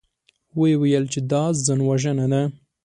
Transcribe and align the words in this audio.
ويې 0.59 0.75
ويل 0.81 1.05
چې 1.13 1.19
دا 1.31 1.43
ځانوژنه 1.65 2.25
ده. 2.31 2.41